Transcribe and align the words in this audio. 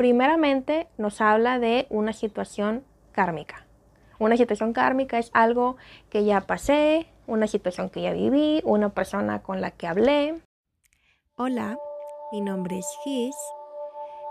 primeramente 0.00 0.88
nos 0.96 1.20
habla 1.20 1.58
de 1.58 1.86
una 1.90 2.14
situación 2.14 2.84
kármica. 3.12 3.66
Una 4.18 4.38
situación 4.38 4.72
kármica 4.72 5.18
es 5.18 5.28
algo 5.34 5.76
que 6.08 6.24
ya 6.24 6.40
pasé, 6.40 7.06
una 7.26 7.46
situación 7.46 7.90
que 7.90 8.00
ya 8.00 8.14
viví, 8.14 8.62
una 8.64 8.88
persona 8.94 9.42
con 9.42 9.60
la 9.60 9.72
que 9.72 9.86
hablé. 9.86 10.40
Hola, 11.36 11.78
mi 12.32 12.40
nombre 12.40 12.78
es 12.78 12.86
Gis. 13.04 13.36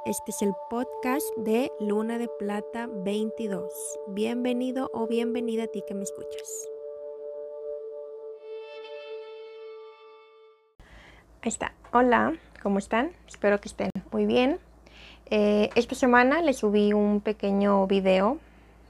Este 0.08 0.32
es 0.32 0.42
el 0.42 0.54
podcast 0.72 1.28
de 1.38 1.72
Luna 1.80 2.18
de 2.18 2.30
Plata 2.40 2.90
22. 2.92 3.72
Bienvenido 4.08 4.90
o 4.92 5.06
bienvenida 5.06 5.66
a 5.66 5.68
ti 5.68 5.84
que 5.88 5.94
me 5.94 6.02
escuchas. 6.02 6.68
Ahí 11.44 11.50
está. 11.50 11.76
Hola, 11.94 12.34
¿cómo 12.64 12.80
están? 12.80 13.12
Espero 13.28 13.62
que 13.62 13.68
estén 13.68 13.92
muy 14.12 14.26
bien. 14.26 14.60
Eh, 15.32 15.70
esta 15.76 15.96
semana 15.96 16.42
les 16.42 16.58
subí 16.58 16.92
un 16.94 17.22
pequeño 17.22 17.86
video 17.86 18.40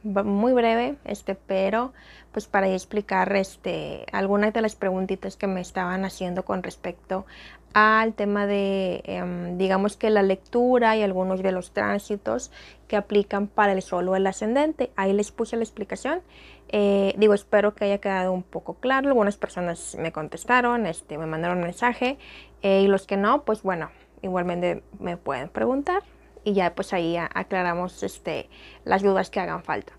muy 0.04 0.54
breve, 0.54 0.96
este, 1.04 1.36
pero 1.36 1.92
pues 2.32 2.48
para 2.48 2.70
explicar 2.70 3.36
este, 3.36 4.06
algunas 4.14 4.54
de 4.54 4.62
las 4.62 4.76
preguntitas 4.76 5.36
que 5.36 5.48
me 5.48 5.60
estaban 5.60 6.06
haciendo 6.06 6.46
con 6.46 6.64
respecto 6.64 7.26
al 7.74 8.14
tema 8.14 8.46
de, 8.46 9.02
em, 9.04 9.58
digamos 9.58 9.98
que 9.98 10.10
la 10.10 10.24
lectura 10.24 10.96
y 10.96 11.04
algunos 11.04 11.44
de 11.44 11.52
los 11.52 11.72
tránsitos 11.72 12.52
que 12.88 12.96
aplican 12.96 13.48
para 13.48 13.74
el 13.74 13.82
sol 13.82 14.08
o 14.08 14.16
el 14.16 14.26
ascendente. 14.26 14.92
Ahí 14.96 15.14
les 15.14 15.32
puse 15.32 15.58
la 15.58 15.64
explicación. 15.64 16.22
Eh, 16.70 17.14
digo, 17.18 17.34
espero 17.34 17.76
que 17.76 17.86
haya 17.86 18.00
quedado 18.00 18.32
un 18.32 18.44
poco 18.44 18.76
claro. 18.76 19.10
Algunas 19.10 19.38
personas 19.38 19.96
me 20.00 20.12
contestaron, 20.12 20.86
este, 20.86 21.18
me 21.18 21.26
mandaron 21.26 21.58
un 21.58 21.64
mensaje 21.66 22.18
eh, 22.62 22.82
y 22.82 22.88
los 22.88 23.06
que 23.06 23.18
no, 23.18 23.44
pues 23.44 23.62
bueno, 23.62 23.90
igualmente 24.22 24.82
me 25.00 25.18
pueden 25.18 25.50
preguntar 25.50 26.04
y 26.44 26.54
ya 26.54 26.76
pues 26.76 26.94
ahí 26.94 27.18
aclaramos 27.18 28.04
este, 28.04 28.50
las 28.86 29.02
dudas 29.02 29.30
que 29.30 29.40
hagan 29.40 29.64
falta. 29.64 29.94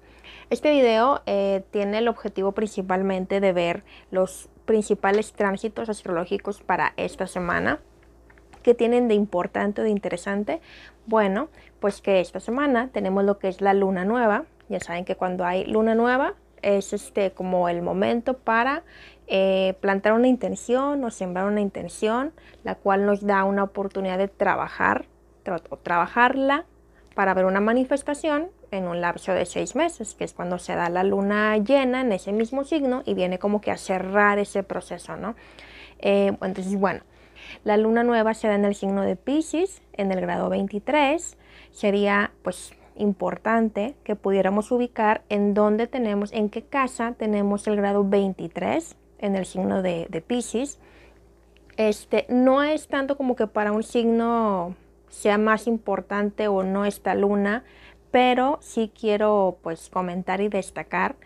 Este 0.50 0.70
video 0.72 1.22
eh, 1.26 1.62
tiene 1.70 1.98
el 1.98 2.08
objetivo 2.08 2.52
principalmente 2.52 3.40
de 3.40 3.52
ver 3.52 3.84
los 4.10 4.48
principales 4.64 5.32
tránsitos 5.32 5.88
astrológicos 5.88 6.60
para 6.60 6.92
esta 6.96 7.26
semana. 7.26 7.80
que 8.62 8.74
tienen 8.74 9.08
de 9.08 9.14
importante 9.14 9.80
o 9.80 9.84
de 9.84 9.90
interesante? 9.90 10.60
Bueno, 11.06 11.48
pues 11.80 12.02
que 12.02 12.20
esta 12.20 12.40
semana 12.40 12.90
tenemos 12.92 13.24
lo 13.24 13.38
que 13.38 13.48
es 13.48 13.62
la 13.62 13.72
luna 13.72 14.04
nueva. 14.04 14.44
Ya 14.68 14.80
saben 14.80 15.06
que 15.06 15.16
cuando 15.16 15.46
hay 15.46 15.64
luna 15.64 15.94
nueva 15.94 16.34
es 16.60 16.92
este 16.92 17.30
como 17.30 17.70
el 17.70 17.80
momento 17.80 18.34
para 18.34 18.82
eh, 19.28 19.74
plantar 19.80 20.12
una 20.12 20.28
intención 20.28 21.02
o 21.04 21.10
sembrar 21.10 21.46
una 21.46 21.60
intención, 21.60 22.32
la 22.64 22.74
cual 22.74 23.06
nos 23.06 23.24
da 23.24 23.44
una 23.44 23.62
oportunidad 23.62 24.18
de 24.18 24.28
trabajar 24.28 25.06
o 25.70 25.76
trabajarla 25.76 26.66
para 27.14 27.34
ver 27.34 27.44
una 27.44 27.60
manifestación 27.60 28.50
en 28.70 28.86
un 28.86 29.00
lapso 29.00 29.32
de 29.32 29.46
seis 29.46 29.74
meses, 29.74 30.14
que 30.14 30.24
es 30.24 30.32
cuando 30.32 30.58
se 30.58 30.74
da 30.74 30.88
la 30.88 31.02
luna 31.02 31.56
llena 31.58 32.02
en 32.02 32.12
ese 32.12 32.32
mismo 32.32 32.64
signo 32.64 33.02
y 33.04 33.14
viene 33.14 33.38
como 33.38 33.60
que 33.60 33.70
a 33.70 33.76
cerrar 33.76 34.38
ese 34.38 34.62
proceso, 34.62 35.16
¿no? 35.16 35.34
Eh, 35.98 36.32
entonces, 36.40 36.76
bueno, 36.76 37.02
la 37.64 37.76
luna 37.76 38.04
nueva 38.04 38.34
se 38.34 38.48
da 38.48 38.54
en 38.54 38.64
el 38.64 38.74
signo 38.74 39.02
de 39.02 39.16
Pisces, 39.16 39.82
en 39.92 40.12
el 40.12 40.20
grado 40.20 40.48
23. 40.48 41.36
Sería, 41.72 42.32
pues, 42.42 42.72
importante 42.96 43.96
que 44.04 44.16
pudiéramos 44.16 44.70
ubicar 44.70 45.22
en 45.28 45.54
dónde 45.54 45.86
tenemos, 45.86 46.32
en 46.32 46.50
qué 46.50 46.62
casa 46.62 47.14
tenemos 47.18 47.66
el 47.66 47.76
grado 47.76 48.04
23 48.08 48.96
en 49.18 49.36
el 49.36 49.46
signo 49.46 49.82
de, 49.82 50.06
de 50.10 50.20
Pisces. 50.20 50.78
Este, 51.76 52.26
no 52.28 52.62
es 52.62 52.88
tanto 52.88 53.16
como 53.16 53.36
que 53.36 53.46
para 53.46 53.72
un 53.72 53.82
signo 53.82 54.74
sea 55.10 55.36
más 55.36 55.66
importante 55.66 56.48
o 56.48 56.62
no 56.62 56.86
esta 56.86 57.14
luna, 57.14 57.64
pero 58.10 58.58
sí 58.62 58.90
quiero 58.98 59.58
pues 59.62 59.90
comentar 59.90 60.40
y 60.40 60.48
destacar 60.48 61.16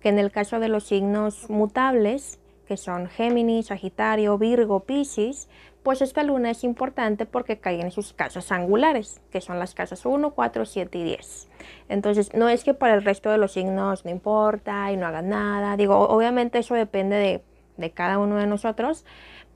que 0.00 0.08
en 0.08 0.18
el 0.18 0.30
caso 0.30 0.60
de 0.60 0.68
los 0.68 0.84
signos 0.84 1.48
mutables, 1.48 2.38
que 2.66 2.76
son 2.76 3.08
Géminis, 3.08 3.66
Sagitario, 3.66 4.36
Virgo, 4.38 4.80
Piscis, 4.80 5.48
pues 5.82 6.00
esta 6.00 6.22
luna 6.22 6.50
es 6.50 6.64
importante 6.64 7.26
porque 7.26 7.58
cae 7.58 7.80
en 7.80 7.90
sus 7.90 8.14
casas 8.14 8.50
angulares, 8.52 9.20
que 9.30 9.42
son 9.42 9.58
las 9.58 9.74
casas 9.74 10.06
1, 10.06 10.30
4, 10.30 10.64
7 10.64 10.98
y 10.98 11.04
10. 11.04 11.48
Entonces, 11.90 12.32
no 12.34 12.48
es 12.48 12.64
que 12.64 12.72
para 12.72 12.94
el 12.94 13.04
resto 13.04 13.30
de 13.30 13.36
los 13.36 13.52
signos 13.52 14.04
no 14.04 14.10
importa 14.10 14.90
y 14.92 14.96
no 14.96 15.06
hagan 15.06 15.28
nada. 15.28 15.76
Digo, 15.76 15.98
obviamente 16.08 16.58
eso 16.58 16.74
depende 16.74 17.16
de, 17.16 17.42
de 17.76 17.90
cada 17.90 18.18
uno 18.18 18.36
de 18.36 18.46
nosotros, 18.46 19.04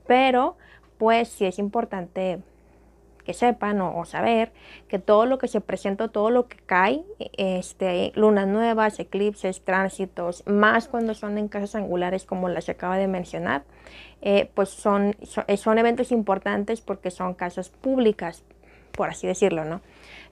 pero 0.05 0.55
pues 0.99 1.29
sí 1.29 1.45
es 1.45 1.57
importante 1.57 2.43
que 3.29 3.35
sepan 3.35 3.79
o, 3.79 4.05
saber 4.05 4.51
que 4.87 4.97
todo 4.97 5.27
lo 5.27 5.37
que 5.37 5.47
se 5.47 5.61
presenta, 5.61 6.07
todo 6.07 6.31
lo 6.31 6.47
que 6.47 6.57
cae, 6.65 7.03
este, 7.37 8.11
lunas 8.15 8.47
nuevas, 8.47 8.99
eclipses, 8.99 9.61
tránsitos, 9.63 10.41
más 10.47 10.87
cuando 10.87 11.13
son 11.13 11.37
en 11.37 11.47
casas 11.47 11.75
angulares 11.75 12.25
como 12.25 12.49
las 12.49 12.65
que 12.65 12.71
acaba 12.71 12.97
de 12.97 13.05
mencionar, 13.05 13.65
eh, 14.23 14.49
pues 14.55 14.69
son, 14.69 15.15
eh, 15.45 15.57
son, 15.57 15.77
eventos 15.77 16.11
importantes 16.11 16.81
porque 16.81 17.11
son 17.11 17.35
casas 17.35 17.69
públicas, 17.69 18.43
por 18.93 19.09
así 19.09 19.27
decirlo, 19.27 19.63
¿no? 19.63 19.81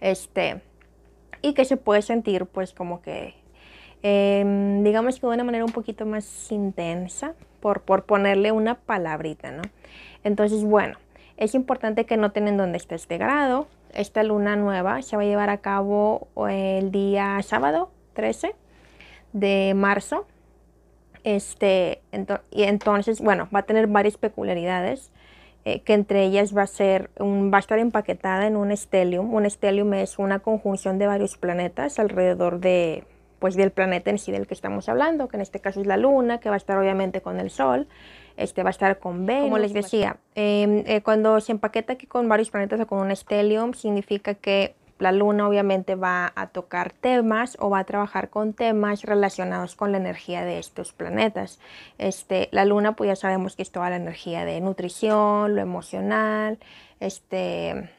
Este, 0.02 0.60
y 1.44 1.54
que 1.54 1.66
se 1.66 1.78
puede 1.78 2.02
sentir 2.02 2.48
pues 2.48 2.74
como 2.74 3.04
que, 3.04 3.36
em, 4.02 4.84
digamos 4.84 5.20
que 5.20 5.28
de 5.28 5.34
una 5.34 5.44
manera 5.44 5.66
un 5.66 5.72
poquito 5.72 6.08
más 6.08 6.52
intensa, 6.52 7.36
por, 7.60 7.82
por 7.82 8.06
ponerle 8.06 8.52
una 8.52 8.74
palabrita, 8.74 9.52
¿no? 9.52 9.62
Entonces, 10.24 10.64
bueno, 10.64 10.98
es 11.38 11.54
importante 11.56 12.06
que 12.06 12.18
noten 12.18 12.48
en 12.48 12.58
dónde 12.58 12.78
está 12.78 12.96
este 12.96 13.18
grado. 13.18 13.68
Esta 13.94 14.24
luna 14.24 14.56
nueva 14.56 15.02
se 15.02 15.16
va 15.16 15.22
a 15.22 15.26
llevar 15.26 15.50
a 15.50 15.60
cabo 15.60 16.28
el 16.50 16.92
día 16.92 17.40
sábado 17.44 17.92
13 18.14 18.56
de 19.34 19.74
marzo. 19.76 20.26
Este, 21.24 22.02
y 22.52 22.64
entonces, 22.64 23.22
bueno, 23.22 23.48
va 23.54 23.60
a 23.60 23.64
tener 23.64 23.88
varias 23.88 24.18
peculiaridades, 24.18 25.12
eh, 25.66 25.82
que 25.82 25.94
entre 25.94 26.24
ellas 26.24 26.56
va 26.56 26.64
a, 26.64 26.68
ser 26.68 27.10
un, 27.20 27.52
va 27.52 27.58
a 27.58 27.60
estar 27.60 27.80
empaquetada 27.80 28.48
en 28.48 28.56
un 28.56 28.76
stellium. 28.76 29.34
Un 29.34 29.50
stellium 29.50 29.94
es 29.94 30.20
una 30.20 30.40
conjunción 30.40 30.98
de 30.98 31.08
varios 31.08 31.38
planetas 31.38 32.00
alrededor 32.00 32.60
de, 32.60 33.04
pues, 33.40 33.56
del 33.56 33.72
planeta 33.72 34.10
en 34.10 34.18
sí 34.18 34.32
del 34.32 34.48
que 34.48 34.54
estamos 34.54 34.90
hablando, 34.90 35.28
que 35.28 35.38
en 35.38 35.42
este 35.42 35.60
caso 35.60 35.82
es 35.82 35.88
la 35.88 35.98
luna, 35.98 36.40
que 36.40 36.50
va 36.50 36.56
a 36.56 36.58
estar 36.58 36.78
obviamente 36.78 37.22
con 37.22 37.40
el 37.40 37.50
sol 37.50 37.88
este 38.38 38.62
va 38.62 38.70
a 38.70 38.72
estar 38.72 39.00
con 39.00 39.26
Venus. 39.26 39.46
Como 39.46 39.58
les 39.58 39.74
decía, 39.74 40.18
em, 40.36 40.84
eh, 40.86 41.02
cuando 41.02 41.40
se 41.42 41.52
empaqueta 41.52 41.94
aquí 41.94 42.06
con 42.06 42.30
varios 42.30 42.52
planetas 42.52 42.80
o 42.80 42.86
con 42.88 43.00
un 43.00 43.14
stellium, 43.16 43.74
significa 43.74 44.36
que 44.36 44.76
la 45.00 45.12
luna 45.12 45.48
obviamente 45.48 45.96
va 45.96 46.32
a 46.36 46.48
tocar 46.48 46.92
temas 46.92 47.58
o 47.60 47.70
va 47.70 47.80
a 47.80 47.84
trabajar 47.84 48.30
con 48.30 48.54
temas 48.54 49.04
relacionados 49.04 49.76
con 49.76 49.92
la 49.92 49.98
energía 49.98 50.44
de 50.44 50.60
estos 50.60 50.94
planetas. 50.94 51.60
Este, 51.98 52.50
la 52.52 52.66
luna, 52.66 52.96
pues 52.96 53.08
ya 53.10 53.16
sabemos 53.16 53.56
que 53.56 53.64
es 53.64 53.72
toda 53.72 53.90
la 53.90 53.98
energía 53.98 54.46
de 54.46 54.60
nutrición, 54.62 55.56
lo 55.56 55.62
emocional, 55.62 56.58
este, 57.00 57.90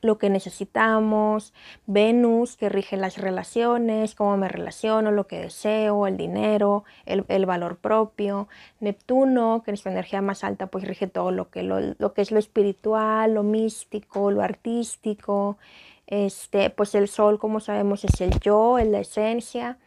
lo 0.00 0.18
que 0.18 0.30
necesitamos, 0.30 1.52
Venus 1.86 2.56
que 2.56 2.68
rige 2.68 2.96
las 2.96 3.18
relaciones, 3.18 4.14
cómo 4.14 4.36
me 4.36 4.48
relaciono, 4.48 5.10
lo 5.10 5.26
que 5.26 5.40
deseo, 5.40 6.06
el 6.06 6.16
dinero, 6.16 6.84
el, 7.06 7.46
valor 7.46 7.76
propio, 7.78 8.48
Neptuno 8.80 9.62
que 9.64 9.72
es 9.72 9.80
su 9.80 9.88
energía 9.88 10.22
más 10.22 10.44
alta 10.44 10.66
pues 10.66 10.84
rige 10.84 11.06
todo 11.06 11.30
lo 11.30 11.50
que, 11.50 11.62
lo, 11.62 12.12
que 12.12 12.22
es 12.22 12.30
lo 12.30 12.38
espiritual, 12.38 13.34
lo 13.34 13.42
místico, 13.42 14.30
lo 14.30 14.42
artístico, 14.42 15.58
este, 16.06 16.70
pues 16.70 16.94
el 16.94 17.08
Sol 17.08 17.38
como 17.38 17.60
sabemos 17.60 18.04
es 18.04 18.20
el 18.20 18.38
yo, 18.40 18.78
es 18.78 18.88
la 18.88 19.00
esencia, 19.00 19.78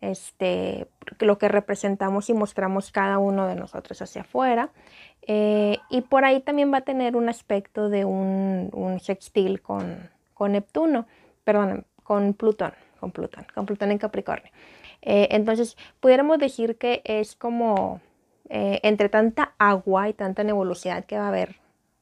este, 0.00 0.88
lo 1.18 1.38
que 1.38 1.48
representamos 1.48 2.30
y 2.30 2.34
mostramos 2.34 2.90
cada 2.90 3.18
uno 3.18 3.46
de 3.46 3.54
nosotros 3.54 4.00
hacia 4.00 4.22
afuera. 4.22 4.70
Eh, 5.22 5.78
y 5.90 6.00
por 6.02 6.24
ahí 6.24 6.40
también 6.40 6.72
va 6.72 6.78
a 6.78 6.82
tener 6.82 7.16
un 7.16 7.28
aspecto 7.28 7.88
de 7.88 8.04
un, 8.04 8.70
un 8.72 9.00
sextil 9.00 9.60
con, 9.60 10.10
con, 10.34 10.52
Neptuno, 10.52 11.06
perdón, 11.44 11.84
con 12.02 12.34
Plutón, 12.34 12.72
con 12.98 13.10
Plutón, 13.10 13.46
con 13.54 13.66
Plutón 13.66 13.90
en 13.90 13.98
Capricornio. 13.98 14.50
Eh, 15.02 15.28
entonces, 15.30 15.76
pudiéramos 16.00 16.38
decir 16.38 16.76
que 16.76 17.02
es 17.04 17.36
como 17.36 18.00
eh, 18.48 18.80
entre 18.82 19.08
tanta 19.08 19.54
agua 19.58 20.08
y 20.08 20.12
tanta 20.14 20.42
nebulosidad 20.42 21.04
que 21.04 21.18
va 21.18 21.26
a 21.26 21.28
haber, 21.28 21.56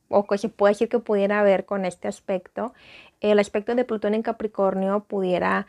o 0.09 0.27
que 0.27 0.39
se 0.39 0.49
puede 0.49 0.73
decir 0.73 0.89
que 0.89 0.99
pudiera 0.99 1.41
haber 1.41 1.67
con 1.67 1.85
este 1.85 2.09
aspecto, 2.09 2.73
el 3.21 3.39
aspecto 3.39 3.75
de 3.75 3.85
Plutón 3.85 4.15
en 4.15 4.23
Capricornio 4.23 5.01
pudiera 5.01 5.67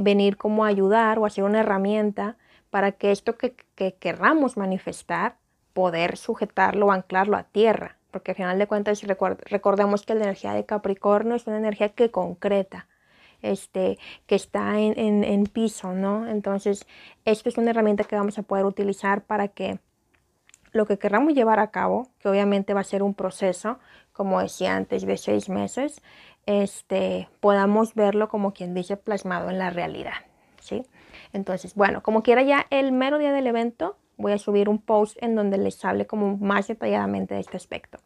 venir 0.00 0.36
como 0.36 0.64
ayudar 0.64 1.18
o 1.18 1.26
hacer 1.26 1.44
una 1.44 1.60
herramienta 1.60 2.36
para 2.70 2.92
que 2.92 3.10
esto 3.12 3.36
que, 3.36 3.54
que 3.74 3.94
querramos 3.94 4.56
manifestar 4.56 5.36
poder 5.76 6.16
sujetarlo 6.16 6.90
anclarlo 6.90 7.36
a 7.36 7.42
tierra, 7.42 7.98
porque 8.10 8.30
al 8.30 8.36
final 8.36 8.58
de 8.58 8.66
cuentas 8.66 9.02
recordemos 9.02 10.06
que 10.06 10.14
la 10.14 10.24
energía 10.24 10.54
de 10.54 10.64
Capricornio 10.64 11.34
es 11.34 11.46
una 11.46 11.58
energía 11.58 11.90
que 11.90 12.10
concreta, 12.10 12.88
este, 13.42 13.98
que 14.26 14.36
está 14.36 14.80
en, 14.80 15.22
en, 15.22 15.44
piso, 15.44 15.92
¿no? 15.92 16.26
Entonces, 16.26 16.86
esto 17.26 17.50
es 17.50 17.58
una 17.58 17.72
herramienta 17.72 18.04
que 18.04 18.16
vamos 18.16 18.38
a 18.38 18.42
poder 18.42 18.64
utilizar 18.64 19.24
para 19.24 19.48
que 19.48 19.78
lo 20.76 20.86
que 20.86 20.98
querramos 20.98 21.34
llevar 21.34 21.58
a 21.58 21.70
cabo, 21.70 22.08
que 22.18 22.28
obviamente 22.28 22.74
va 22.74 22.80
a 22.80 22.84
ser 22.84 23.02
un 23.02 23.14
proceso, 23.14 23.78
como 24.12 24.40
decía 24.40 24.76
antes, 24.76 25.04
de 25.04 25.16
seis 25.16 25.48
meses, 25.48 26.02
este, 26.46 27.28
podamos 27.40 27.94
verlo 27.94 28.28
como 28.28 28.52
quien 28.52 28.74
dice 28.74 28.96
plasmado 28.96 29.50
en 29.50 29.58
la 29.58 29.70
realidad, 29.70 30.14
¿sí? 30.60 30.84
Entonces, 31.32 31.74
bueno, 31.74 32.02
como 32.02 32.22
quiera 32.22 32.42
ya 32.42 32.66
el 32.70 32.92
mero 32.92 33.18
día 33.18 33.32
del 33.32 33.46
evento, 33.46 33.96
voy 34.16 34.32
a 34.32 34.38
subir 34.38 34.68
un 34.68 34.78
post 34.78 35.16
en 35.20 35.34
donde 35.34 35.58
les 35.58 35.84
hable 35.84 36.06
como 36.06 36.36
más 36.36 36.68
detalladamente 36.68 37.34
de 37.34 37.40
este 37.40 37.56
aspecto. 37.56 37.98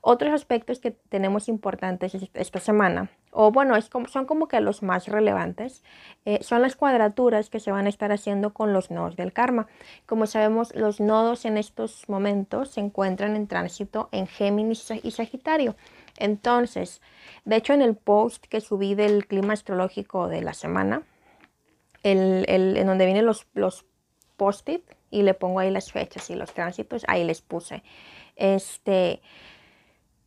Otros 0.00 0.32
aspectos 0.32 0.80
que 0.80 0.90
tenemos 0.90 1.48
importantes 1.48 2.14
esta 2.34 2.60
semana, 2.60 3.10
o 3.34 3.50
bueno, 3.50 3.74
como, 3.90 4.08
son 4.08 4.26
como 4.26 4.48
que 4.48 4.60
los 4.60 4.82
más 4.82 5.08
relevantes, 5.08 5.82
eh, 6.24 6.38
son 6.42 6.62
las 6.62 6.76
cuadraturas 6.76 7.50
que 7.50 7.60
se 7.60 7.72
van 7.72 7.86
a 7.86 7.88
estar 7.88 8.12
haciendo 8.12 8.54
con 8.54 8.72
los 8.72 8.90
nodos 8.90 9.16
del 9.16 9.32
karma. 9.32 9.66
Como 10.06 10.26
sabemos, 10.26 10.74
los 10.74 11.00
nodos 11.00 11.44
en 11.44 11.58
estos 11.58 12.08
momentos 12.08 12.70
se 12.70 12.80
encuentran 12.80 13.34
en 13.36 13.48
tránsito 13.48 14.08
en 14.12 14.26
Géminis 14.28 14.88
y 15.02 15.10
Sagitario. 15.10 15.74
Entonces, 16.16 17.02
de 17.44 17.56
hecho, 17.56 17.72
en 17.72 17.82
el 17.82 17.96
post 17.96 18.46
que 18.46 18.60
subí 18.60 18.94
del 18.94 19.26
clima 19.26 19.52
astrológico 19.52 20.28
de 20.28 20.40
la 20.40 20.54
semana, 20.54 21.02
en 22.04 22.86
donde 22.86 23.06
vienen 23.06 23.26
los, 23.26 23.46
los 23.54 23.84
post-it 24.36 24.82
y 25.10 25.22
le 25.22 25.34
pongo 25.34 25.60
ahí 25.60 25.70
las 25.70 25.90
fechas 25.90 26.30
y 26.30 26.34
los 26.34 26.52
tránsitos, 26.52 27.04
ahí 27.08 27.24
les 27.24 27.42
puse. 27.42 27.82
Este, 28.36 29.22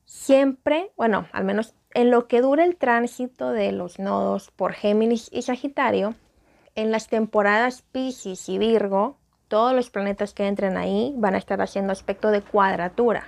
siempre, 0.05 0.91
bueno, 0.97 1.27
al 1.31 1.43
menos 1.43 1.75
en 1.93 2.11
lo 2.11 2.27
que 2.27 2.41
dura 2.41 2.63
el 2.63 2.75
tránsito 2.75 3.51
de 3.51 3.71
los 3.71 3.99
nodos 3.99 4.51
por 4.51 4.73
Géminis 4.73 5.29
y 5.31 5.41
Sagitario, 5.41 6.15
en 6.75 6.91
las 6.91 7.07
temporadas 7.07 7.83
Pisces 7.91 8.47
y 8.49 8.57
Virgo, 8.57 9.17
todos 9.47 9.73
los 9.73 9.89
planetas 9.89 10.33
que 10.33 10.47
entren 10.47 10.77
ahí 10.77 11.13
van 11.17 11.35
a 11.35 11.37
estar 11.37 11.61
haciendo 11.61 11.93
aspecto 11.93 12.31
de 12.31 12.41
cuadratura 12.41 13.27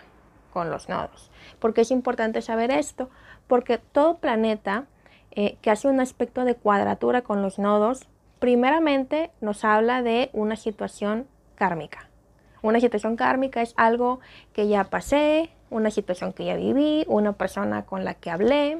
con 0.51 0.69
los 0.69 0.89
nodos. 0.89 1.31
¿Por 1.59 1.73
qué 1.73 1.81
es 1.81 1.91
importante 1.91 2.41
saber 2.41 2.71
esto? 2.71 3.09
Porque 3.47 3.77
todo 3.77 4.17
planeta 4.17 4.85
eh, 5.31 5.57
que 5.61 5.71
hace 5.71 5.88
un 5.88 6.00
aspecto 6.00 6.44
de 6.44 6.56
cuadratura 6.56 7.21
con 7.21 7.41
los 7.41 7.59
nodos, 7.59 8.07
primeramente 8.39 9.31
nos 9.41 9.63
habla 9.63 10.01
de 10.01 10.29
una 10.33 10.56
situación 10.56 11.27
kármica. 11.56 12.09
Una 12.61 12.79
situación 12.79 13.15
kármica 13.15 13.61
es 13.61 13.73
algo 13.77 14.19
que 14.53 14.67
ya 14.67 14.85
pasé, 14.85 15.50
una 15.69 15.92
situación 15.92 16.33
que 16.33 16.45
ya 16.45 16.56
viví, 16.56 17.06
una 17.07 17.33
persona 17.33 17.86
con 17.86 18.04
la 18.04 18.13
que 18.13 18.30
hablé. 18.30 18.80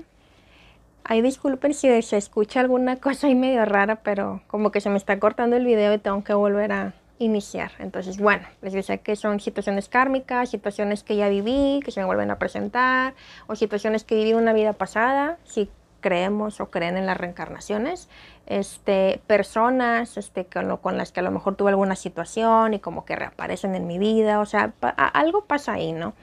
Ay, 1.04 1.22
disculpen 1.22 1.74
si 1.74 2.02
se 2.02 2.18
escucha 2.18 2.60
alguna 2.60 2.98
cosa 2.98 3.28
ahí 3.28 3.36
medio 3.36 3.66
rara, 3.66 3.98
pero 3.98 4.42
como 4.48 4.72
que 4.72 4.82
se 4.82 4.90
me 4.90 4.98
está 4.98 5.20
cortando 5.20 5.56
el 5.56 5.66
video 5.66 5.94
y 5.94 5.98
tengo 5.98 6.24
que 6.24 6.34
volver 6.34 6.72
a 6.72 6.94
iniciar. 7.20 7.72
Entonces, 7.80 8.18
bueno, 8.18 8.48
les 8.62 8.74
decía 8.74 8.98
que 8.98 9.16
son 9.16 9.40
situaciones 9.40 9.90
kármicas, 9.90 10.50
situaciones 10.50 11.04
que 11.04 11.16
ya 11.16 11.30
viví, 11.30 11.82
que 11.84 11.92
se 11.92 12.00
me 12.00 12.06
vuelven 12.06 12.32
a 12.32 12.40
presentar, 12.40 13.14
o 13.48 13.56
situaciones 13.56 14.04
que 14.04 14.16
viví 14.16 14.32
en 14.32 14.38
una 14.38 14.54
vida 14.54 14.74
pasada, 14.74 15.38
si 15.44 15.70
creemos 16.00 16.62
o 16.62 16.70
creen 16.72 16.98
en 16.98 17.06
las 17.06 17.18
reencarnaciones, 17.18 18.08
este, 18.48 19.22
personas 19.28 20.18
este, 20.18 20.46
con, 20.46 20.78
con 20.78 20.98
las 20.98 21.12
que 21.12 21.20
a 21.20 21.24
lo 21.24 21.32
mejor 21.32 21.56
tuve 21.56 21.70
alguna 21.70 21.96
situación 21.96 22.74
y 22.74 22.80
como 22.80 23.06
que 23.06 23.16
reaparecen 23.16 23.76
en 23.76 23.86
mi 23.86 24.00
vida, 24.00 24.40
o 24.40 24.46
sea, 24.46 24.74
algo 25.14 25.46
pasa 25.46 25.74
ahí, 25.74 25.92
¿no? 25.92 26.14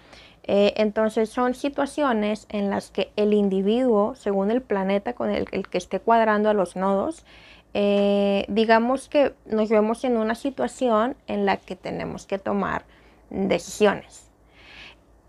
Eh, 0.48 0.74
entonces 0.76 1.28
son 1.28 1.54
situaciones 1.54 2.46
en 2.50 2.70
las 2.70 2.90
que 2.90 3.10
el 3.16 3.34
individuo, 3.34 4.14
según 4.14 4.50
el 4.50 4.62
planeta 4.62 5.14
con 5.14 5.30
el, 5.30 5.46
que 5.46 5.78
esté 5.78 5.98
cuadrando 5.98 6.48
a 6.48 6.54
los 6.54 6.76
nodos, 6.76 7.24
eh, 7.74 8.44
digamos 8.48 9.08
que 9.08 9.34
nos 9.44 9.68
vemos 9.68 10.04
en 10.04 10.16
una 10.16 10.34
situación 10.34 11.16
en 11.26 11.46
la 11.46 11.56
que 11.56 11.74
tenemos 11.74 12.26
que 12.26 12.38
tomar 12.38 12.84
decisiones. 13.30 14.30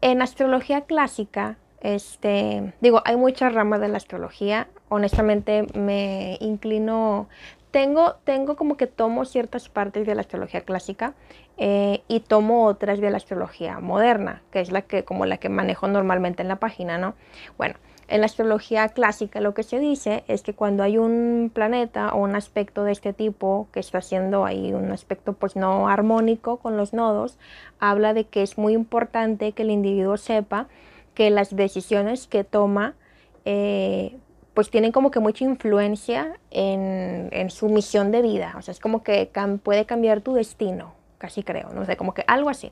En 0.02 0.22
astrología 0.22 0.82
clásica, 0.82 1.58
este, 1.82 2.74
digo, 2.82 3.02
hay 3.06 3.18
muchas 3.18 3.54
ramas 3.54 3.82
de 3.82 3.88
la 3.88 3.98
astrología. 3.98 4.68
Honestamente 4.90 5.66
me 5.74 6.38
inclino 6.40 7.28
tengo, 7.72 8.16
tengo 8.24 8.56
como 8.56 8.78
que 8.78 8.88
tomo 8.88 9.26
ciertas 9.26 9.70
partes 9.70 10.06
de 10.06 10.16
la 10.16 10.22
astrología 10.22 10.62
clásica 10.62 11.14
eh, 11.58 12.02
y 12.08 12.22
tomo 12.22 12.66
otras 12.66 13.00
de 13.00 13.10
la 13.10 13.18
astrología 13.18 13.80
moderna, 13.80 14.44
que 14.52 14.62
es 14.62 14.72
la 14.72 14.84
que, 14.84 15.04
como 15.04 15.26
la 15.26 15.38
que 15.38 15.50
manejo 15.50 15.88
normalmente 15.88 16.42
en 16.42 16.48
la 16.48 16.58
página, 16.58 16.98
¿no? 16.98 17.16
Bueno, 17.58 17.76
en 18.08 18.22
la 18.22 18.26
astrología 18.26 18.88
clásica 18.90 19.42
lo 19.42 19.54
que 19.54 19.64
se 19.64 19.80
dice 19.80 20.24
es 20.28 20.42
que 20.42 20.54
cuando 20.54 20.84
hay 20.84 20.98
un 20.98 21.52
planeta 21.54 22.14
o 22.14 22.20
un 22.24 22.36
aspecto 22.36 22.86
de 22.86 22.94
este 22.94 23.12
tipo 23.12 23.68
que 23.74 23.82
está 23.82 23.98
haciendo 23.98 24.46
ahí 24.46 24.74
un 24.74 24.92
aspecto 24.92 25.34
pues 25.34 25.58
no 25.58 25.90
armónico 25.90 26.58
con 26.58 26.78
los 26.78 26.94
nodos, 26.94 27.38
habla 27.80 28.14
de 28.14 28.24
que 28.24 28.44
es 28.44 28.58
muy 28.58 28.74
importante 28.74 29.52
que 29.52 29.64
el 29.64 29.72
individuo 29.72 30.16
sepa 30.16 30.68
que 31.16 31.30
las 31.32 31.54
decisiones 31.54 32.28
que 32.28 32.46
toma 32.46 32.94
eh, 33.44 34.18
pues 34.58 34.72
tienen 34.72 34.92
como 34.92 35.12
que 35.12 35.20
mucha 35.20 35.46
influencia 35.46 36.40
en, 36.50 37.52
su 37.52 37.70
misión 37.70 38.10
de 38.10 38.24
vida. 38.24 38.56
O 38.58 38.64
sea, 38.64 38.72
es 38.72 38.80
como 38.80 39.04
que 39.04 39.30
puede 39.62 39.86
cambiar 39.86 40.22
tu 40.22 40.34
destino, 40.34 40.96
casi 41.20 41.44
creo, 41.44 41.70
no 41.76 41.86
sé, 41.86 41.96
como 41.96 42.16
que 42.16 42.24
algo 42.26 42.50
así. 42.50 42.72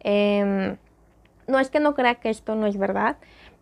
Em, 0.00 0.76
no 1.46 1.60
es 1.60 1.70
que 1.70 1.78
no 1.78 1.94
crea 1.94 2.16
que 2.16 2.30
esto 2.30 2.56
no 2.56 2.66
es 2.66 2.76
verdad, 2.76 3.16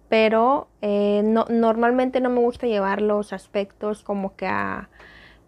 pero 0.08 0.68
eh, 0.80 1.20
no, 1.22 1.44
normalmente 1.50 2.22
no 2.22 2.30
me 2.30 2.40
gusta 2.40 2.66
llevar 2.66 3.02
los 3.02 3.34
aspectos 3.34 4.02
como 4.02 4.34
que 4.34 4.46
a, 4.46 4.88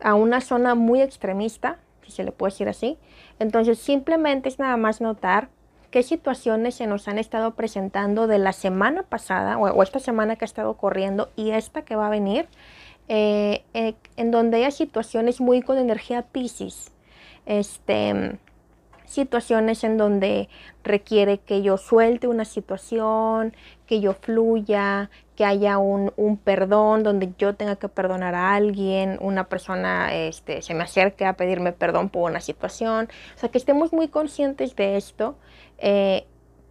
a 0.02 0.12
una 0.12 0.42
zona 0.42 0.74
muy 0.74 1.00
extremista, 1.00 1.78
si 2.02 2.12
se 2.12 2.22
le 2.22 2.32
puede 2.32 2.52
decir 2.52 2.68
así. 2.68 2.98
Entonces 3.38 3.78
simplemente 3.78 4.50
es 4.50 4.58
nada 4.58 4.76
más 4.76 5.00
notar 5.00 5.48
qué 5.90 6.02
situaciones 6.02 6.74
se 6.76 6.86
nos 6.86 7.08
han 7.08 7.18
estado 7.18 7.54
presentando 7.54 8.26
de 8.26 8.38
la 8.38 8.52
semana 8.52 9.02
pasada 9.02 9.58
o, 9.58 9.82
esta 9.82 9.98
semana 9.98 10.36
que 10.36 10.44
ha 10.44 10.46
estado 10.46 10.74
corriendo 10.74 11.30
y 11.36 11.50
esta 11.50 11.82
que 11.82 11.96
va 11.96 12.06
a 12.06 12.10
venir, 12.10 12.46
eh, 13.08 13.64
eh, 13.74 13.94
en 14.16 14.30
donde 14.30 14.64
hay 14.64 14.72
situaciones 14.72 15.40
muy 15.40 15.62
con 15.62 15.78
energía 15.78 16.22
Pisces. 16.22 16.92
Este, 17.46 18.38
situaciones 19.10 19.82
en 19.82 19.98
donde 19.98 20.48
requiere 20.84 21.38
que 21.38 21.62
yo 21.62 21.76
suelte 21.76 22.28
una 22.28 22.44
situación, 22.44 23.54
que 23.86 24.00
yo 24.00 24.14
fluya, 24.14 25.10
que 25.34 25.44
haya 25.44 25.78
un, 25.78 26.12
perdón 26.44 27.02
donde 27.02 27.32
yo 27.36 27.56
tenga 27.56 27.74
que 27.74 27.88
perdonar 27.88 28.36
a 28.36 28.54
alguien, 28.54 29.18
una 29.20 29.48
persona 29.48 30.14
este, 30.14 30.62
se 30.62 30.74
me 30.74 30.84
acerque 30.84 31.26
a 31.26 31.32
pedirme 31.32 31.72
perdón 31.72 32.08
por 32.08 32.30
una 32.30 32.40
situación. 32.40 33.08
O 33.34 33.38
sea, 33.38 33.48
que 33.48 33.58
estemos 33.58 33.92
muy 33.92 34.06
conscientes 34.06 34.76
de 34.76 34.96
esto, 34.96 35.34
eh, 35.80 36.26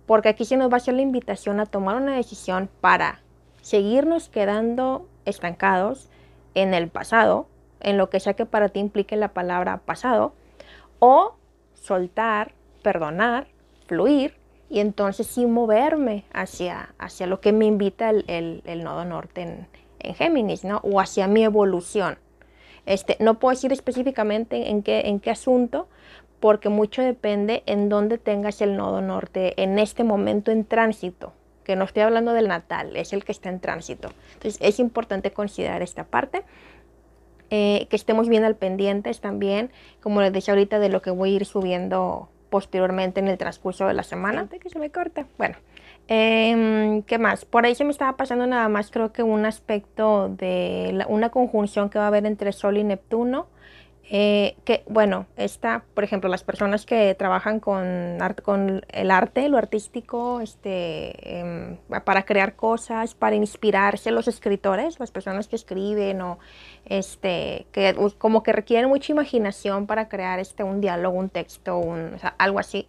porque 0.06 0.30
aquí 0.30 0.46
se 0.46 0.58
nos 0.58 0.70
va 0.72 0.76
a 0.76 0.78
hacer 0.78 0.94
la 0.94 1.02
invitación 1.02 1.60
a 1.60 1.66
tomar 1.66 1.96
una 1.96 2.16
decisión 2.16 2.70
para 2.82 3.22
seguirnos 3.62 4.30
quedando 4.30 5.08
estancados 5.26 6.10
en 6.56 6.74
el 6.74 6.88
pasado, 6.88 7.48
en 7.80 7.98
lo 7.98 8.10
que 8.10 8.20
sea 8.20 8.34
que 8.34 8.46
para 8.46 8.70
ti 8.70 8.80
implique 8.80 9.16
la 9.16 9.34
palabra 9.34 9.78
pasado, 9.86 10.34
o 11.00 11.36
soltar, 11.76 12.54
perdonar, 12.82 13.48
fluir 13.88 14.36
y 14.70 14.80
entonces 14.80 15.28
sí 15.28 15.46
moverme 15.46 16.26
hacia, 16.34 16.94
hacia 16.98 17.28
lo 17.28 17.42
que 17.42 17.52
me 17.52 17.66
invita 17.66 18.10
el, 18.10 18.84
nodo 18.84 19.06
norte 19.06 19.42
en, 19.42 19.68
en, 20.00 20.14
Géminis, 20.14 20.64
¿no? 20.64 20.80
O 20.84 21.00
hacia 21.00 21.28
mi 21.28 21.44
evolución. 21.44 22.18
Este, 22.86 23.18
no 23.20 23.40
puedo 23.40 23.54
decir 23.54 23.72
específicamente 23.72 24.70
en 24.70 24.84
qué, 24.84 25.02
en 25.02 25.20
qué 25.20 25.32
asunto, 25.32 25.88
porque 26.40 26.70
mucho 26.70 27.02
depende 27.02 27.64
en 27.66 27.90
dónde 27.90 28.18
tengas 28.18 28.62
el 28.62 28.78
nodo 28.78 29.02
norte 29.02 29.62
en 29.62 29.80
este 29.80 30.04
momento 30.04 30.52
en 30.52 30.66
tránsito, 30.66 31.34
que 31.64 31.76
no 31.76 31.84
estoy 31.86 32.04
hablando 32.04 32.34
del 32.34 32.48
natal, 32.48 32.96
es 32.96 33.14
el 33.14 33.26
que 33.26 33.32
está 33.32 33.50
en 33.50 33.60
tránsito. 33.60 34.10
Entonces 34.34 34.58
es 34.62 34.80
importante 34.80 35.32
considerar 35.32 35.82
esta 35.82 36.06
parte. 36.06 36.44
Eh, 37.52 37.88
que 37.90 37.96
estemos 37.96 38.30
bien 38.30 38.44
al 38.44 38.56
pendientes 38.56 39.22
también, 39.22 39.72
como 40.04 40.22
les 40.22 40.32
decía 40.32 40.54
ahorita, 40.54 40.78
de 40.78 40.90
lo 40.90 41.02
que 41.02 41.10
voy 41.10 41.34
a 41.34 41.36
ir 41.38 41.46
subiendo 41.46 42.30
posteriormente 42.52 43.20
en 43.20 43.28
el 43.28 43.40
transcurso 43.40 43.88
de 43.88 43.96
la 43.96 44.04
semana. 44.04 44.48
que 44.48 44.70
se 44.70 44.78
me 44.78 44.92
corta. 44.92 45.26
Bueno, 45.40 45.56
em, 46.08 47.02
¿qué 47.04 47.18
más? 47.18 47.46
Por 47.46 47.66
ahí 47.66 47.74
se 47.74 47.86
me 47.86 47.92
estaba 47.92 48.18
pasando 48.18 48.46
nada 48.46 48.70
más, 48.70 48.92
creo 48.92 49.12
que 49.12 49.24
un 49.24 49.46
aspecto 49.46 50.30
de 50.30 51.04
una 51.08 51.30
conjunción 51.30 51.90
que 51.90 51.98
va 51.98 52.06
a 52.06 52.08
haber 52.10 52.28
entre 52.28 52.52
Sol 52.52 52.78
y 52.78 52.84
Neptuno 52.84 53.48
eh, 54.12 54.56
que 54.66 54.84
bueno, 54.88 55.28
está, 55.38 55.84
por 55.94 56.04
ejemplo, 56.04 56.32
las 56.32 56.44
personas 56.44 56.88
que 56.88 57.14
trabajan 57.14 57.60
con, 57.60 58.18
con 58.44 58.84
el 58.90 59.12
arte, 59.12 59.48
lo 59.50 59.58
artístico, 59.60 60.42
este, 60.42 61.40
em, 61.40 61.78
para 62.04 62.24
crear 62.24 62.56
cosas, 62.56 63.14
para 63.14 63.36
inspirarse, 63.36 64.10
los 64.10 64.28
escritores, 64.28 65.00
las 65.00 65.12
personas 65.12 65.48
que 65.48 65.56
escriben 65.56 66.22
o 66.22 66.40
este, 66.86 67.68
que 67.72 67.96
como 68.18 68.42
que 68.42 68.52
requieren 68.52 68.90
mucha 68.90 69.12
imaginación 69.12 69.86
para 69.86 70.10
crear 70.10 70.40
este, 70.40 70.64
un 70.64 70.82
diálogo, 70.82 71.20
un 71.20 71.30
texto, 71.30 71.78
un, 71.78 72.18
algo 72.40 72.58
así. 72.58 72.88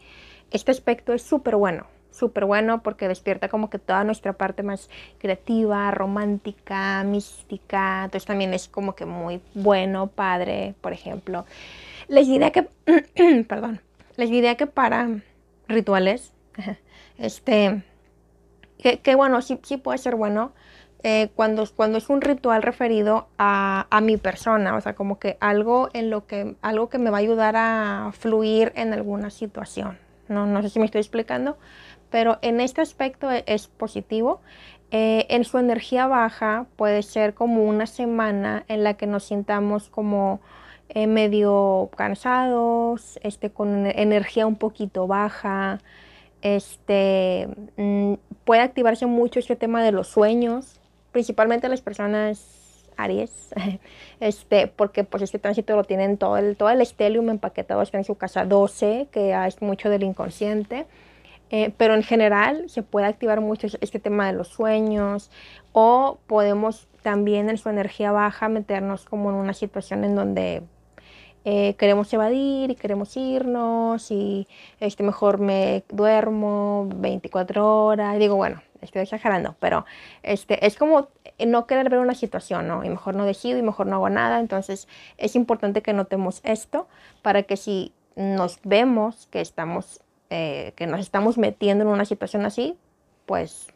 Este 0.50 0.70
aspecto 0.70 1.12
es 1.12 1.22
súper 1.22 1.56
bueno, 1.56 1.86
súper 2.10 2.44
bueno 2.44 2.82
porque 2.82 3.08
despierta 3.08 3.48
como 3.48 3.70
que 3.70 3.78
toda 3.78 4.04
nuestra 4.04 4.32
parte 4.32 4.62
más 4.62 4.90
creativa, 5.18 5.90
romántica, 5.90 7.02
mística. 7.04 8.04
Entonces 8.04 8.26
también 8.26 8.54
es 8.54 8.68
como 8.68 8.94
que 8.94 9.06
muy 9.06 9.40
bueno, 9.54 10.08
padre, 10.08 10.74
por 10.80 10.92
ejemplo. 10.92 11.44
Les 12.08 12.26
diría 12.26 12.50
que, 12.50 12.68
perdón, 13.48 13.80
les 14.16 14.30
diría 14.30 14.56
que 14.56 14.66
para 14.66 15.08
rituales. 15.68 16.32
Este, 17.18 17.82
que, 18.78 19.14
bueno, 19.14 19.42
sí, 19.42 19.60
sí 19.62 19.76
puede 19.76 19.98
ser 19.98 20.16
bueno 20.16 20.52
eh, 21.02 21.28
cuando, 21.34 21.66
cuando 21.76 21.98
es 21.98 22.08
un 22.08 22.22
ritual 22.22 22.62
referido 22.62 23.28
a, 23.36 23.86
a, 23.90 24.00
mi 24.00 24.16
persona, 24.16 24.74
o 24.74 24.80
sea, 24.80 24.94
como 24.94 25.18
que 25.18 25.36
algo 25.40 25.90
en 25.92 26.08
lo 26.08 26.26
que, 26.26 26.56
algo 26.62 26.88
que 26.88 26.98
me 26.98 27.10
va 27.10 27.18
a 27.18 27.20
ayudar 27.20 27.56
a 27.58 28.10
fluir 28.18 28.72
en 28.74 28.94
alguna 28.94 29.28
situación. 29.28 29.98
No, 30.28 30.46
no 30.46 30.62
sé 30.62 30.70
si 30.70 30.78
me 30.78 30.84
estoy 30.84 31.00
explicando, 31.00 31.58
pero 32.10 32.38
en 32.42 32.60
este 32.60 32.80
aspecto 32.80 33.30
e, 33.30 33.44
es 33.46 33.68
positivo. 33.68 34.40
Eh, 34.92 35.26
en 35.28 35.44
su 35.44 35.58
energía 35.58 36.08
baja 36.08 36.66
puede 36.76 37.02
ser 37.02 37.34
como 37.34 37.64
una 37.64 37.86
semana 37.86 38.64
en 38.66 38.82
la 38.82 38.94
que 38.94 39.06
nos 39.06 39.24
sintamos 39.24 39.88
como 39.88 40.40
eh, 40.88 41.06
medio 41.06 41.90
cansados, 41.96 43.20
este, 43.22 43.50
con 43.50 43.86
energía 43.86 44.46
un 44.46 44.56
poquito 44.56 45.06
baja. 45.06 45.80
Este, 46.42 47.48
mm, 47.76 48.14
puede 48.44 48.62
activarse 48.62 49.06
mucho 49.06 49.38
este 49.38 49.56
tema 49.56 49.82
de 49.84 49.92
los 49.92 50.08
sueños, 50.08 50.80
principalmente 51.12 51.68
las 51.68 51.82
personas 51.82 52.84
Aries, 52.96 53.54
este, 54.20 54.66
porque 54.66 55.04
pues 55.04 55.22
este 55.22 55.38
tránsito 55.38 55.76
lo 55.76 55.84
tienen 55.84 56.16
todo 56.18 56.36
el, 56.36 56.56
todo 56.56 56.70
el 56.70 56.80
estelium 56.80 57.30
empaquetado 57.30 57.82
en 57.92 58.04
su 58.04 58.16
casa 58.16 58.44
12, 58.44 59.08
que 59.10 59.32
es 59.46 59.62
mucho 59.62 59.90
del 59.90 60.02
inconsciente. 60.02 60.86
Eh, 61.50 61.72
pero 61.76 61.94
en 61.94 62.02
general 62.02 62.64
se 62.68 62.82
puede 62.82 63.06
activar 63.06 63.40
mucho 63.40 63.66
este 63.80 63.98
tema 63.98 64.26
de 64.26 64.32
los 64.32 64.48
sueños 64.48 65.30
o 65.72 66.18
podemos 66.26 66.86
también 67.02 67.50
en 67.50 67.58
su 67.58 67.68
energía 67.68 68.12
baja 68.12 68.48
meternos 68.48 69.04
como 69.04 69.30
en 69.30 69.36
una 69.36 69.52
situación 69.52 70.04
en 70.04 70.14
donde 70.14 70.62
eh, 71.44 71.74
queremos 71.74 72.12
evadir 72.12 72.70
y 72.70 72.74
queremos 72.74 73.16
irnos 73.16 74.10
y 74.10 74.46
este, 74.78 75.02
mejor 75.02 75.40
me 75.40 75.84
duermo 75.88 76.88
24 76.94 77.84
horas. 77.86 78.18
Digo, 78.18 78.36
bueno, 78.36 78.62
estoy 78.82 79.02
exagerando, 79.02 79.56
pero 79.58 79.86
este, 80.22 80.64
es 80.66 80.76
como 80.76 81.08
no 81.44 81.66
querer 81.66 81.88
ver 81.88 82.00
una 82.00 82.14
situación, 82.14 82.68
¿no? 82.68 82.84
Y 82.84 82.90
mejor 82.90 83.14
no 83.14 83.24
decido 83.24 83.58
y 83.58 83.62
mejor 83.62 83.86
no 83.86 83.96
hago 83.96 84.10
nada. 84.10 84.38
Entonces 84.38 84.86
es 85.16 85.34
importante 85.34 85.82
que 85.82 85.94
notemos 85.94 86.40
esto 86.44 86.88
para 87.22 87.42
que 87.44 87.56
si 87.56 87.92
nos 88.16 88.60
vemos 88.64 89.26
que 89.30 89.40
estamos 89.40 90.02
eh, 90.30 90.72
que 90.76 90.86
nos 90.86 91.00
estamos 91.00 91.38
metiendo 91.38 91.84
en 91.84 91.90
una 91.90 92.04
situación 92.04 92.46
así, 92.46 92.76
pues 93.26 93.68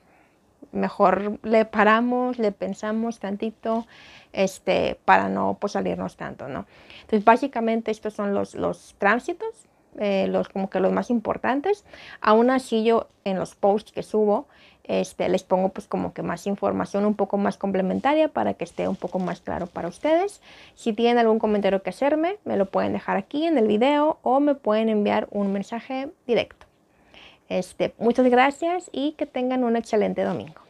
mejor 0.73 1.39
le 1.43 1.65
paramos, 1.65 2.39
le 2.39 2.53
pensamos 2.53 3.19
tantito, 3.19 3.87
este, 4.33 4.99
para 5.05 5.29
no 5.29 5.57
pues, 5.61 5.73
salirnos 5.73 6.17
tanto, 6.17 6.49
¿no? 6.49 6.67
Entonces, 7.03 7.25
básicamente 7.25 7.91
estos 7.91 8.15
son 8.15 8.35
los, 8.35 8.55
los 8.55 8.95
tránsitos, 8.99 9.67
eh, 9.99 10.27
los 10.29 10.49
como 10.49 10.71
que 10.71 10.81
los 10.81 10.93
más 10.93 11.11
importantes. 11.11 11.85
Aún 12.21 12.51
así 12.51 12.85
yo 12.85 13.09
en 13.25 13.39
los 13.39 13.55
posts 13.55 13.93
que 13.93 14.03
subo, 14.03 14.49
este, 14.85 15.29
les 15.29 15.43
pongo 15.43 15.71
pues 15.71 15.87
como 15.87 16.13
que 16.13 16.23
más 16.23 16.47
información 16.47 17.07
un 17.07 17.15
poco 17.15 17.39
más 17.39 17.57
complementaria 17.57 18.29
para 18.29 18.55
que 18.55 18.65
esté 18.65 18.87
un 18.87 18.97
poco 18.97 19.19
más 19.19 19.41
claro 19.41 19.67
para 19.67 19.89
ustedes. 19.89 20.41
Si 20.75 20.93
tienen 20.93 21.19
algún 21.19 21.39
comentario 21.39 21.83
que 21.83 21.91
hacerme, 21.91 22.39
me 22.45 22.57
lo 22.57 22.67
pueden 22.67 22.93
dejar 22.93 23.17
aquí 23.17 23.47
en 23.47 23.59
el 23.59 23.67
video 23.67 24.19
o 24.23 24.41
me 24.41 24.55
pueden 24.55 24.89
enviar 24.89 25.27
un 25.31 25.53
mensaje 25.53 26.11
directo. 26.27 26.67
Este, 27.49 27.95
muchas 27.99 28.27
gracias 28.27 28.91
y 28.93 29.13
que 29.13 29.27
tengan 29.27 29.65
un 29.65 29.77
excelente 29.77 30.23
domingo. 30.23 30.64